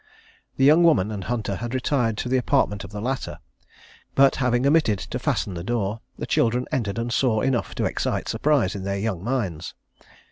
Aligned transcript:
The 0.57 0.65
young 0.65 0.81
woman 0.81 1.11
and 1.11 1.25
Hunter 1.25 1.57
had 1.57 1.75
retired 1.75 2.17
to 2.17 2.27
the 2.27 2.37
apartment 2.39 2.83
of 2.83 2.89
the 2.89 3.01
latter, 3.01 3.37
but, 4.15 4.37
having 4.37 4.65
omitted 4.65 4.97
to 4.97 5.19
fasten 5.19 5.53
the 5.53 5.63
door, 5.63 6.01
the 6.17 6.25
children 6.25 6.65
entered 6.71 6.97
and 6.97 7.13
saw 7.13 7.41
enough 7.41 7.75
to 7.75 7.85
excite 7.85 8.27
surprise 8.27 8.73
in 8.73 8.83
their 8.83 8.97
young 8.97 9.23
minds. 9.23 9.75